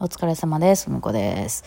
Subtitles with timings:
[0.00, 0.90] お疲れ様です。
[0.90, 1.64] むこです。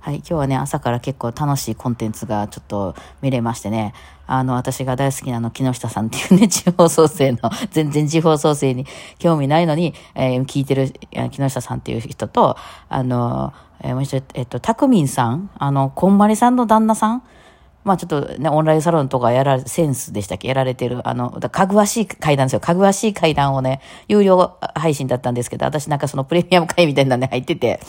[0.00, 3.92] はい、今日はね、朝から結構楽しいコンテンツがちょっと見れましてね、
[4.26, 7.38] あの、私が大好きなあの、木下さんっていうね、 地方創生の、
[7.72, 8.86] 全然地方創生に
[9.18, 10.94] 興味ないのに、えー聞いてる、
[11.30, 12.56] 木下さんっていう人と、
[12.88, 13.52] あの、
[13.82, 17.22] えーもう一度、えっと、たくみんさん、あの、こんまりさんの旦那さん、
[17.84, 20.48] まあちょっとね、オンラインサロンとかやられ、センスでしたっけ？
[20.48, 22.60] やられてる、あの、だかぐわしい階段ですよ。
[22.60, 27.80] かぐわしい階段をね、有料配信だったんですけど、私なんかそのプレミアム会みたいなのね、入ってて、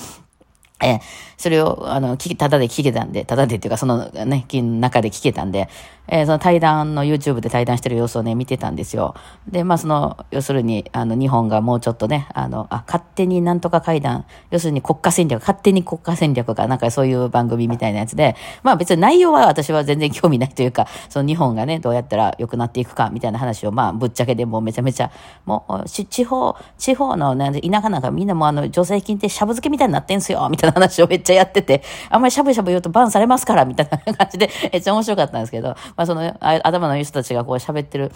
[0.81, 0.99] えー
[1.37, 5.67] それを、あの、聞き、ただで聞けたんで、ただでっていうか、そのね、中で聞けたんで、
[6.07, 9.15] えーその対談の YouTube で対談してる様子をね、見てたんですよ。
[9.47, 25.11] で、まあ、その、要するに、あの、日本がもうちょっとね、あの、あ、勝手になんとか会談、要するに国家戦略、勝手に国家戦略か、なんかそういう番組みたいなやつで、まあ別に内容は私は全然興味ないというか、その日本がね、どうやったら良くなっていくか、みたいな話を、まあ、ぶっちゃけでもうめちゃめちゃ、
[25.45, 38.11] もう、地方、地方のね、田舎なんかみんなもあの、助成金ってしゃぶ漬けみたいになってんすよ、みたいな話をめっちゃやってて、あんまりしゃぶしゃぶ言うとバンされますから、みたいな感じで、めっちゃ面白かったんですけど、まあその、頭のいい人たちがこう喋ってる、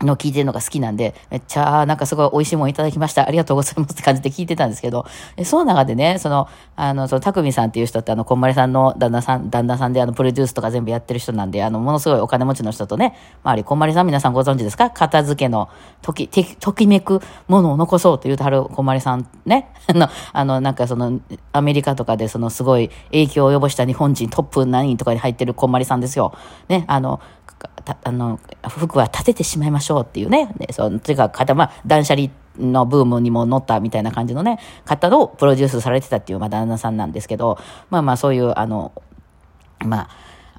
[0.00, 3.26] の聞いてるのが好きなんで、めっちゃ、なんかすごい美味しいもんいただきました。
[3.26, 5.06] ありがとうございますって感じで聞いてたんですけど、
[5.44, 14.90] その中でね、その、あの、その、たくみさんっていう人って、あの、こんまりさんの旦那さん、旦那さんで、あの、プロデュースとか全部やってる人なんで、あの、ものすごいお金持ちの人とね、周り、こんまりさん皆さんご存知ですか？
[14.90, 15.68] 片付けの、
[16.02, 21.20] とき、ときめくものを残そうと言うてはるこんまりさんね、 あの、あの、なんかその、
[21.52, 26.32] アメリカとかでその、すごい影響を及ぼした日本人トップ何人とかに入ってるこんまりさんですよ。
[26.68, 27.20] ね、あの、
[28.02, 37.58] あの服は立ててしまいましょうっていうね、ねそのというか、方、まあ、断捨離のブームにも乗ったみたいな感じのね、方をプロデュースされてたっていう、まあ、旦那さんなんですけど、
[37.90, 38.92] まあまあ、そういう、あの、
[39.84, 40.08] まあ、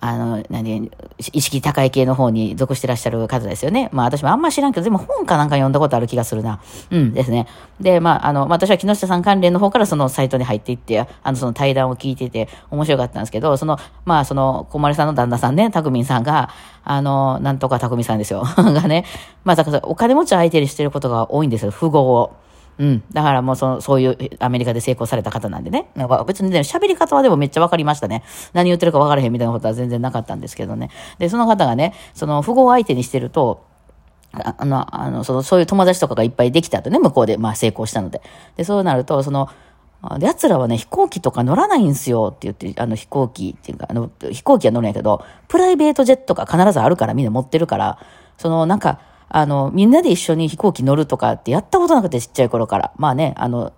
[0.02, 0.90] あの、何、
[1.34, 3.90] 意識高い系の方に属してらっしゃる方ですよね。
[3.92, 6.62] まあ私もあんま知らんけど、でも本かなんか読んだことある気がするな。
[6.92, 7.48] うんですね。
[7.82, 16.50] で、まああの、私は木下さん関連の方からそのサイトに入っていって、あの、その対談を聞いてて面白かったんですけど、その、まあその、小丸さんの旦那さんね、たくみんさんが、
[16.84, 18.44] あの、なんとかたくみさんですよ。
[18.56, 19.06] がね、
[19.44, 22.32] まあだからお金持ち相手にしてることが多いんですよ、富豪を。
[22.80, 23.04] うん。
[23.12, 25.92] だからもうその、そういうアメリカで成功された方なんでね。
[25.96, 28.24] なんか別にね、喋り方はでもめっちゃわかりましたね。
[28.54, 30.90] 何言ってるかわからへんみたいなことは全然なかったんですけどね。
[31.20, 33.66] で、その方がね、その富豪相手にしてると、
[34.32, 38.22] あの、あの、その、そういう友達とかがいっぱいできたとね、向こうで、まあ成功したので。
[38.56, 39.50] で、そうなると、その、
[40.20, 48.00] 奴らはね、飛行機とか乗らないんすよって言って、あの飛行機っていうか、あの、飛行機は乗るんやけど、プライベートジェットが必ずあるからみんな持ってるから、
[48.38, 52.92] その、なんか、あの、みんなで一緒に飛行機乗るとかってやったことなくてちっちゃい頃から。
[52.98, 53.74] まあね、あの、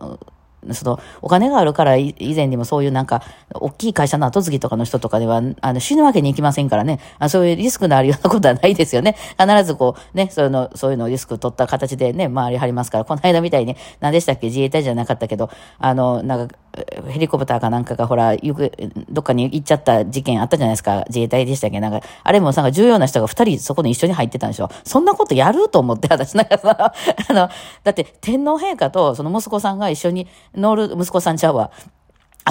[0.71, 3.23] その、お金があるから以前にもそういうなんか、
[3.53, 9.15] 大きい会社の後継ぎとかの人とかでは、あの、死ぬわけにいきませんからね、あそういうリスクのあるようなことはないですよね。
[9.39, 16.55] 必ずこう、ね、そういうの、そういうのをリスク取った形でね、回りはりますから、この間みたいに、何でしたっけ、自衛隊じゃなかったけど、あの、なんか、
[17.09, 18.71] ヘリコプターかなんかがほら、行く、
[19.09, 21.03] どっかに行っちゃった事件あったじゃないですか。
[21.07, 21.79] 自衛隊でしたっけ？
[21.79, 24.69] なんか、あれもなんか重要な人が二人そこに一緒に入ってたんでしょ。
[24.83, 26.93] そんなことやると思って、私なんかさ、
[27.29, 27.49] あの、
[27.83, 31.71] だって天皇陛下とその息子さんが一緒に乗る、息子さんちゃうわ。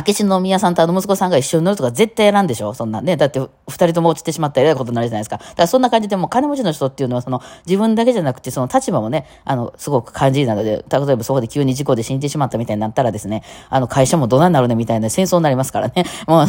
[0.07, 2.75] 明智宮さんとあの息子さんが一緒に乗るとか絶対やらんでしょ？
[2.75, 3.17] そんなね。
[3.17, 5.39] だって二人とも落ちてしまったらえらいことになるじゃないですか。
[5.39, 16.05] だからそんな感じでも金持ちの人っていうのはその自分だけじゃなくてその立場もね、あの、すごく感じなので、例えばそこで急に事故で死んでしまったみたいになったらですね、あの会社もどないなるねみたいな戦争になりますからね。
[16.27, 16.47] もう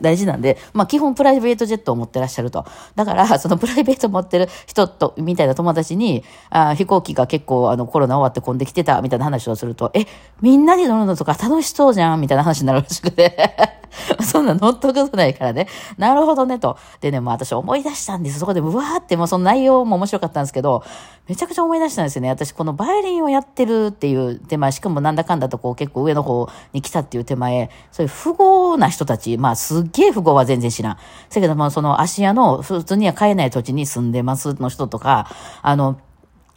[0.00, 2.64] 大事なんで、まあ基本プライベートジェットを持ってらっしゃると。
[2.94, 10.06] だからそのプライベート持ってる人と、みたいな友達に、あ飛行機が結構あのコロナ終わって混んできてたみたいな話をすると、え、
[10.40, 13.78] みんなで乗るのとか楽しそうじゃんみたいな話になるらしくて。
[14.20, 15.66] そんな乗ったことないからね。
[15.96, 16.78] なるほどね、と。
[17.00, 18.38] でね、もう私思い出したんです。
[18.38, 20.82] そこで、うわーって、もうその内容も面白かったんですけど、
[21.28, 22.28] めちゃくちゃ思い出したんですよね。
[22.30, 30.96] 私、このバイオリンをやってるっていう手前、しかもなんだかんだとこう結構上の方に来たっていう手前、そういう富豪な人たち、まあすっげえ富豪は全然知らん。
[31.28, 35.28] せやけども、その芦屋の普通には買えない土地に住んでますの人とか、
[35.62, 35.98] あの、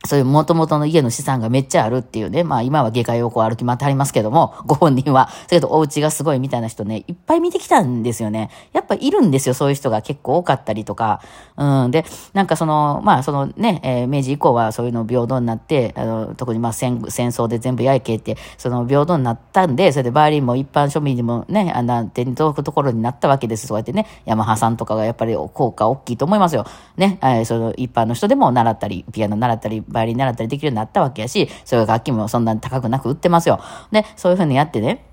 [0.05, 2.43] そういう元々の家の資産がめっちゃあるっていうね。
[2.43, 5.25] まあ今は下界をこう歩き回ってありますけども、 ご本人は。
[5.25, 8.49] だけどお家がすごいみたいな人ね、いっぱい見てきたんですよね。
[8.73, 9.53] やっぱいるんですよ。
[9.53, 11.21] そういう人が結構多かったりとか。
[11.55, 11.91] うん。
[11.91, 12.03] で、
[12.33, 23.67] なんかその、まあそのね、えー明治以降はそういうの平等になって、あの、特にまあ戦戦争で全部焼いけって、その平等になったんで、それでバイオリンも一般庶民にもね、あの、手に届くところになったわけです。
[23.67, 26.65] そうやってね、ヤマハさんとかがやっぱり効果大きいと思いますよ。
[26.97, 33.59] ね、えーその一般の人でも習ったり、ピアノ習ったり、バイオリン習ったりできるようになったわけやし、そういう楽器もそんなに高くなく売ってますよ。
[33.91, 35.05] で、そういうふうにやってね、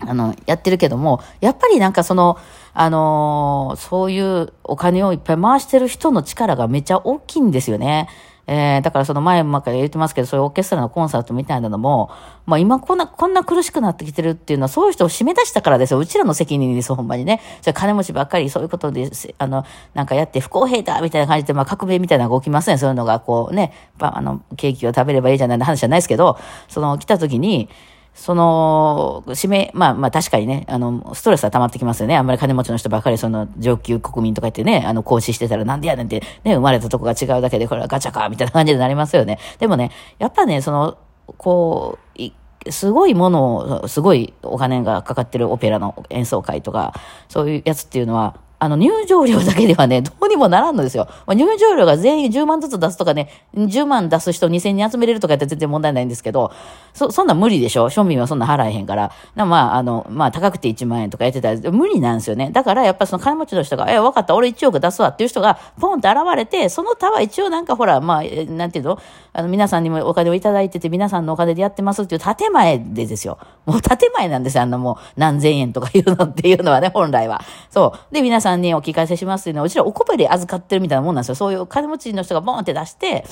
[0.00, 2.38] あの、やってるけども、やっぱりなんかその、
[2.74, 8.08] あのーそういうお金をいっぱい回してる人の力がめっちゃ大きいんですよね。
[8.48, 12.10] えー、だからその前もか言ってますけど、そういうオーケストラのコンサートみたいなのも、
[12.46, 15.98] まあ今こんな、こんな苦しくなってきてるっていうのは、そういう人を締め出したからですよ。
[15.98, 17.40] うちらの責任です、ほんまにね。
[17.62, 19.64] じゃ金持ちばっかりそういうことで、あの、
[19.94, 22.78] なんかやって不公平だみたいな感じで、まあ革命みたいなのが起きますね。
[22.78, 26.38] そういうのがこうね、あの、ケーキを食べればいいじゃないの話じゃないですけど、
[26.68, 27.68] その来た時に、
[28.16, 32.16] その、指名、まあまあ確かにね、あの、ストレスは溜まってきますよね。
[32.16, 39.38] あんまり金持ちの人ばかりその上級国民とか言ってね、あの、行使してたらなんでやねんって、ね、生まれたとこが違うだけで、これはガチャか、みたいな感じになりますよね。
[39.58, 40.96] でもね、やっぱね、その、
[41.36, 46.94] こう、すごいものを、すごいお金がかかってるオペラの演奏会とか、
[47.28, 51.06] そういうやつっていうのは、あの、入場料だけではね、 どうにもならんのですよ。
[51.26, 56.50] まあ、入場料が全員10万ずつ出すとかね、10万出す人2000人集めれるとかやったら全然問題ないんですけど、
[56.94, 59.10] そ、そんな無理でしょ庶民はそんな払えへんから。
[59.34, 62.50] なまあ、あの、まあ、高くて1万円とかやってたら無理なんですよね。
[62.50, 68.98] だから、やっぱその金持ちの人が、え、わかった、俺1億出すわっていう人が、ポンって現れて、その他は一応なんかほら、まあ、なんていうの
[69.38, 73.38] あの、皆さんにもお金をいただいてて、皆さんのお金でやってますっていう建前でですよ。
[73.66, 74.62] もう建前なんですよ。
[74.62, 77.42] あのもう何千円とかいうのっていうのはね、本来は。
[77.68, 78.14] そう。
[78.14, 81.34] で、皆さんにお聞かせしますっていうのは、うちらおこぼれ預かってるみたいなもんなんですよ。
[81.34, 83.26] そういう金持ちの人がボーンって出して、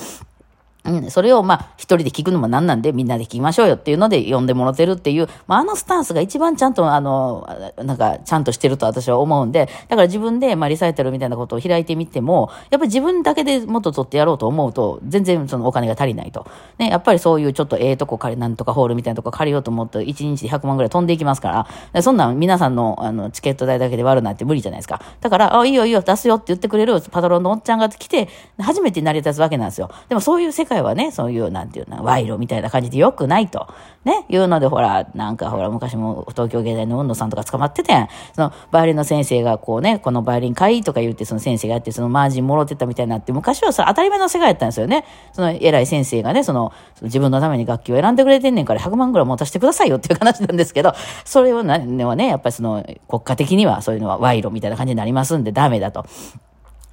[0.85, 7.47] うん、それをまあ、一人で聞くのもなんなんで、みんなで聞きましょうよっていうので呼んでもらってるっていう、まあ、あのスタンスが一番ちゃんと、あの、
[7.77, 16.47] なんか、ちゃんとしてると私は思うんで、だから自分で、まあ、リサイタルみたいなことを開いてみても、やっぱり自分だけでもっと取ってやろうと思うと、全然そのお金が足りないと。
[16.77, 25.01] ね、やっぱりそういうちょっとええとこ借り、なんとかホールみたいなとこ借りようと思うと、1日で100万ぐらい飛んでいきますから、そんな皆さんの、あの、チケット代だけで割るなんて無理じゃないですか。
[25.21, 28.29] だから、あ、いいよいいよ、出すよって言ってくれるパトロンのおっちゃんが来て、
[28.59, 29.89] 初めて成り立つわけなんですよ。
[30.09, 33.67] でもそういう世界はね、そういうなんていうの、賄賂みたいな感じで良くないと。
[34.05, 45.05] ね、いうので、ほら、なんかほら、昔も東京芸大の運動さんとか捕まってて、その、バイオリンの先生がこうね、このバイオリン買いとか言って、その先生がやって、そのマージンもろてたみたいになって、昔はさ、当たり前の世界やったんですよね。
[45.33, 50.93] その、偉い先生がね、その、自分のために楽器を選んでくれてんねんから100万ぐらい持たせてくださいよっていう話なんですけど、
[51.23, 56.05] それをね、ね、やっぱりその、国家的にはそういうのは賄賂みたいな感じになりますんでダメだと。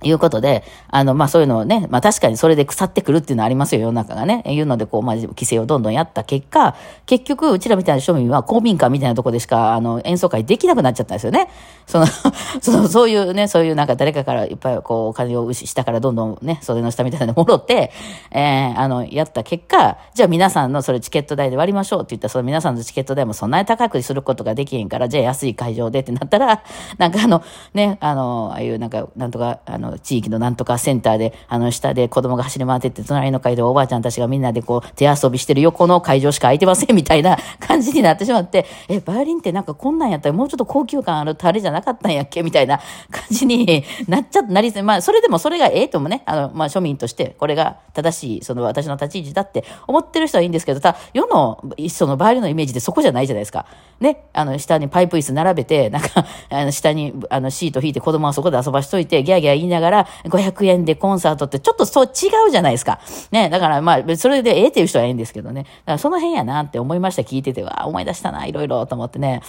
[0.02, 4.42] いうことで、あの、まあ、そういうのをね、まあ、確かにそれで腐ってくるっていうのはありますよ、世の中がね。
[4.46, 6.76] いうので、こう、まあ、規制をどんどんやった結果、
[7.06, 11.48] 結局、うちらみたいな庶民は公民館みたいなとこでしか、あの、演奏会できなくなっちゃったんですよね。
[11.86, 12.06] その、
[12.60, 17.92] その、そういうね、そういうなんか誰かからいっぱいこう、お金を下からどんどんね、袖の下みたいなの戻って、
[18.30, 26.62] えー、あの、やった結果、じゃあ皆さんのそれチケット代で割りましょうって言ったら、その皆さんのチケット代もそんなに高くすることができへんから、じゃあ安い会場でってなったら、
[26.98, 27.42] なんかあの、
[27.74, 42.78] ね、あの、ああいうなんか、なんとか、あの、地域のなんとかセンターで、あの、下で子供が走り回ってって、隣の会でおばあちゃんたちがみんなでこう、手遊びしてる横の会場しか空いてませんみたいな感じになってしまって、え、バイオリンってなんかこんなんやったらもうちょっと高級感あるタレじゃなかったんやっけみたいな
[43.10, 53.66] 感じに なっちゃ、なり、まあ、それでもそれがええともね、あの、まあ、庶民として、これが正しい、その私の立ち位置だって思ってる人はいいんですけど、ただ、世の、そのバイオリンのイメージでそこじゃないじゃないですか。
[54.00, 59.81] ね、あの、下にパイプ椅子並べて、なんか、あの、下に、あの、シート引いて子供はそこで遊ばしといて、ギャーギャー言いながら、
[60.24, 62.08] 500円でコンサートってちょっとそう違
[62.48, 63.00] うじゃないですか。
[63.30, 65.62] ね、だからまあ、それでええっていう人はええんですけどね。
[65.62, 67.86] だからその辺やなって思いました、聞いてては。
[67.86, 69.42] 思い出したな、いろいろと思ってね。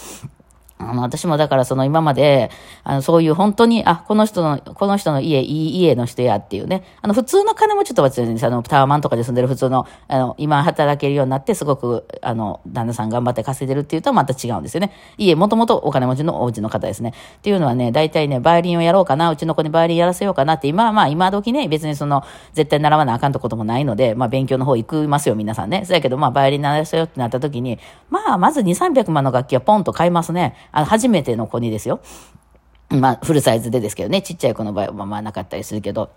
[0.78, 2.50] あの、私もだからその今まで、
[2.82, 14.92] あの、そういう本当に、あ、この人の、この人の家、いい家の人やっていうね、あの、普通の金持ちとは全然、あの、タワマンとかで住んでる普通の、あの、今働けるようになって、すごく、あの、旦那さん頑張って稼いでるっていうとまた違うんですよね。
[15.16, 17.12] 家、もともとお金持ちのお家の方ですね。
[17.38, 25.84] っていうのはね、大体ね、バイオリンをやろうかな、うちの子にバイオリンやらせようかなって、今はまあ、今時ね、別にその、絶対習わなあかんとこともないので、まあ、勉強の方行きますよ、皆さんね。
[25.84, 27.78] そやけど、まあ、バイオリン習わせようってなった時に、
[28.10, 30.54] まあ、まず2、300万の楽器はポンと買いますね。
[30.72, 32.00] あの、初めての子にですよ。
[32.90, 36.10] まあ、フルサイズでですけどね、ちっちゃい子の場合はまあなかったりするけど、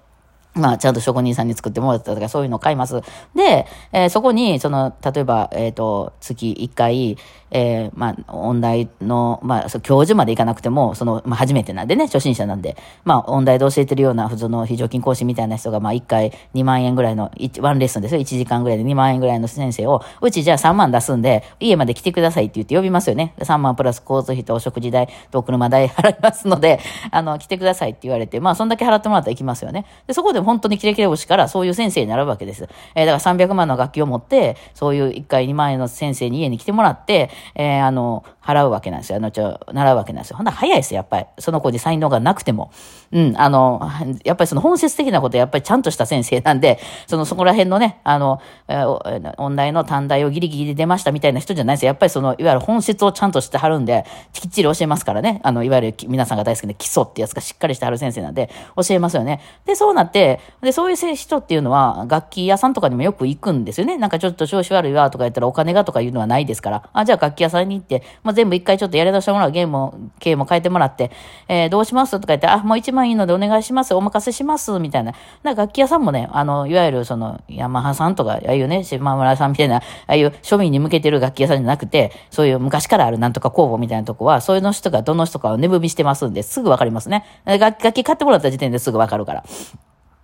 [0.57, 3.01] まあ、ちゃんと職人さんに作ってもらったとか、そういうのを買います。
[3.35, 7.17] で、えー、そこに、その、例えば、えっ、ー、と、月1回、
[7.51, 18.21] えー、まあ、音大の、まあ、教授まで行かなくても、その、まあ、初めてなんでね、初心者なんで、まあ、音大で教えてるような普通の非常勤講師みたいな人が、まあ、1回2万円ぐらいの、ワンレッスンですよ。
[18.21, 23.33] 1時間ぐらいで2万円ぐらいの先生を、うちじゃあ3万出すんで、家まで来てくださいって言って呼びますよね。
[23.39, 26.79] 3万プラス交通費とお食事代と車代払いますので、
[27.11, 29.85] あの、来てくださいって言われて、まあ、そんだけ払ってもらったら行きますよね。
[30.05, 32.69] で、そこで本当にキレキレ星からそういう先生になるわけです。
[32.95, 39.17] えー、だから300万の楽器を持って、そういう1回2万円の先生に家に来てもらって、えー、あの、払うわけなんですよ。
[39.17, 40.37] あの、ちょ、習うわけなんですよ。
[40.37, 41.25] ほんなら早いですよ、やっぱり。
[41.39, 42.71] その子に才能がなくても。
[43.11, 43.81] うん、あの、
[44.25, 51.87] やっぱりその本質的なことやっぱりちゃんとした先生なんで、その、そこら辺のね、あの、えー、音大の短大をギリギリで出ましたみたいな人じゃないですよ。
[51.87, 55.39] やっぱりその、いわゆる本質をちゃんとしてはるんで、きっちり教えますからね。
[55.43, 59.39] あの、いわゆる皆さんが大好きな基礎ってやつがしっかりしてはる先生なんで、教えますよね。
[59.65, 63.97] で、そうなって、て、で、そういう人っていうのは、楽器屋さんとかにもよく行くんですよね。
[63.97, 66.89] なんかちょっと調子悪いわとか言ったらお金がとかいうのはないですから。
[66.91, 71.11] あ、じゃあ楽器屋さんに行って、まあ、全部一回ちょっとやり出してもらうゲームを、経営も変えてもらって、
[71.47, 73.95] えー、どうしますとか言って、あ、もう一番いいのでお願いします。
[73.95, 74.77] お任せします。
[74.79, 75.13] みたいな。
[75.41, 87.25] な楽器屋さんもね、あの、いわゆるその、ヤマハさんとか、ああいうね、島村さんみたいな、ああいう庶民に向けてる楽器屋さんじゃなくて、そういう昔からあるなんとか工房みたいなとこは、そういうの人がどの人かを値踏みしてますんで、すぐわかりますね。
[87.45, 89.43] 楽器買ってもらった時点ですぐわかるから。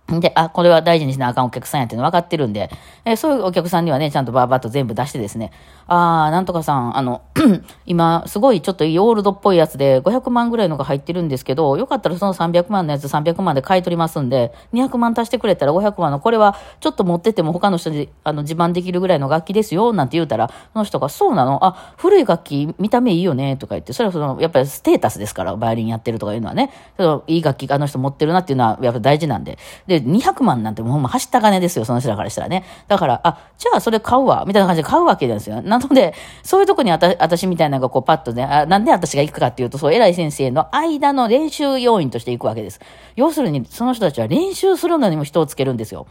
[0.06, 2.70] で、あ、これは大事にしなあかんお客さんやっていうの分かってるんで、
[3.06, 5.50] え、そういうお客さんにはね、ちゃんとバーバーと全部出してですね、
[5.86, 7.22] あー、なんとかさん、あの、
[7.86, 21.64] 今、すごいちょっといいオールドっぽいやつで500万ぐらいのが入ってるんですけど、よかったらその300万のやつ300万で買い取りますんで、200万足してくれたら500万の、これはちょっと持ってても他の人にあの自慢できるぐらいの楽器ですよ、なんて言うたら、その人が、そうなの？
[21.64, 29.58] あ、古い楽器見た目いいよね、とか言って、それはその、やっぱりステータスですから、バイオリンやってるとかいうのはね、そのいい楽器あの人持ってるなっていうのはやっぱ大事なんで。
[29.86, 32.64] で、で200万なんてもうほんま走った金ですよ、その人らからしたらね。
[32.88, 35.62] だから、あ、じゃあそれ買うわ、みたいな感じで買うわけなんですよ。
[35.62, 42.80] なので、そういうとこにあた私みたいなのがこうパッとね、あなんで私が行くかっていうと、そう偉い先生の間の練習要員として行くわけです。
[43.16, 46.06] 要するに、その人たちは練習するのにも人をつけるんですよ。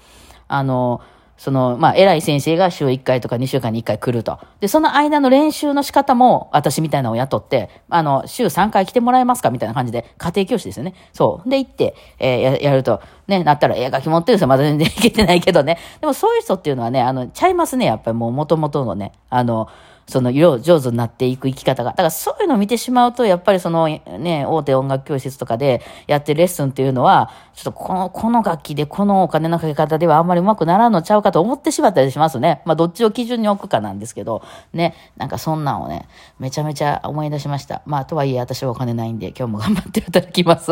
[0.48, 1.02] あの、
[1.43, 4.39] その、まあ、偉い先生が週1回とか2週間に1回来ると。
[4.62, 10.93] で、その間の練習の仕方も、私みたいなのを雇って、あの、週3回来てもらえますかみたいな感じで、家庭教師ですよね。
[11.12, 11.50] そう。
[11.50, 14.47] で、行って、えー、やると、ね、なったら、ええ、楽器持ってるんですよ。
[14.47, 15.79] まだ全然いけてないけどね。
[16.00, 17.88] でも、そういう人っていうのはね、あの、ちゃいますね。
[17.88, 19.67] やっぱりもう、元々のね、あの、
[20.07, 21.91] その色上手になっていく生き方が。
[21.91, 32.62] だからそういうのを見てしまうと、やっぱりそのね、大手音楽教室とかでやってるレッスンっていうのは、ちょっとこの、この楽器でこのお金のかけ方ではあんまりうまくならんのちゃうかと思ってしまったりしますね。
[32.65, 34.43] まあどっちを基準に置くかなんですけど、
[34.74, 36.07] ね、なんかそんなんをね、
[36.39, 37.81] めちゃめちゃ思い出しました。
[37.86, 40.67] まあとはいえ私はお金ないんで今日も頑張っていただきます。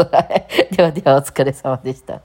[0.71, 2.21] ではではお疲れ様でした。